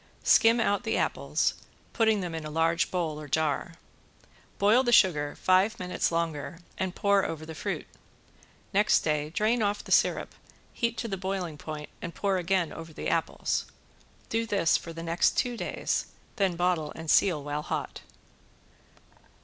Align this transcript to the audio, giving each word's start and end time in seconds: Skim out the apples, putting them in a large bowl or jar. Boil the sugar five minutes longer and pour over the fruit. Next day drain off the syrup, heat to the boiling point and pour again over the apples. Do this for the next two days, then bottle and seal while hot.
Skim 0.23 0.59
out 0.59 0.81
the 0.81 0.97
apples, 0.97 1.53
putting 1.93 2.21
them 2.21 2.33
in 2.33 2.43
a 2.43 2.49
large 2.49 2.89
bowl 2.89 3.21
or 3.21 3.27
jar. 3.27 3.73
Boil 4.57 4.81
the 4.81 4.91
sugar 4.91 5.35
five 5.39 5.77
minutes 5.79 6.11
longer 6.11 6.57
and 6.75 6.95
pour 6.95 7.23
over 7.23 7.45
the 7.45 7.53
fruit. 7.53 7.85
Next 8.73 9.01
day 9.01 9.29
drain 9.29 9.61
off 9.61 9.83
the 9.83 9.91
syrup, 9.91 10.33
heat 10.73 10.97
to 10.97 11.07
the 11.07 11.17
boiling 11.17 11.55
point 11.55 11.89
and 12.01 12.15
pour 12.15 12.37
again 12.37 12.73
over 12.73 12.91
the 12.91 13.09
apples. 13.09 13.67
Do 14.27 14.47
this 14.47 14.75
for 14.75 14.91
the 14.91 15.03
next 15.03 15.37
two 15.37 15.55
days, 15.55 16.07
then 16.37 16.55
bottle 16.55 16.91
and 16.95 17.07
seal 17.11 17.43
while 17.43 17.61
hot. 17.61 18.01